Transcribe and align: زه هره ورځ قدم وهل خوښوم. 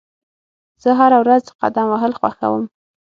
زه 0.83 0.89
هره 0.99 1.17
ورځ 1.23 1.43
قدم 1.59 1.87
وهل 1.89 2.11
خوښوم. 2.19 2.63